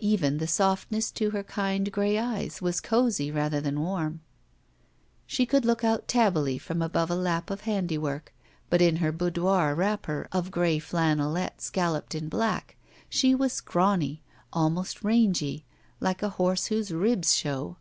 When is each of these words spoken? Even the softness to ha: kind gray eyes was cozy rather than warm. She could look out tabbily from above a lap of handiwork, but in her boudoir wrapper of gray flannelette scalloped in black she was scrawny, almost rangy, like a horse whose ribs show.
Even 0.00 0.38
the 0.38 0.48
softness 0.48 1.12
to 1.12 1.30
ha: 1.30 1.44
kind 1.44 1.92
gray 1.92 2.18
eyes 2.18 2.60
was 2.60 2.80
cozy 2.80 3.30
rather 3.30 3.60
than 3.60 3.78
warm. 3.78 4.20
She 5.24 5.46
could 5.46 5.64
look 5.64 5.84
out 5.84 6.08
tabbily 6.08 6.58
from 6.60 6.82
above 6.82 7.12
a 7.12 7.14
lap 7.14 7.48
of 7.48 7.60
handiwork, 7.60 8.34
but 8.70 8.82
in 8.82 8.96
her 8.96 9.12
boudoir 9.12 9.76
wrapper 9.76 10.26
of 10.32 10.50
gray 10.50 10.80
flannelette 10.80 11.60
scalloped 11.60 12.16
in 12.16 12.28
black 12.28 12.74
she 13.08 13.36
was 13.36 13.52
scrawny, 13.52 14.20
almost 14.52 15.04
rangy, 15.04 15.64
like 16.00 16.24
a 16.24 16.30
horse 16.30 16.66
whose 16.66 16.90
ribs 16.90 17.32
show. 17.36 17.76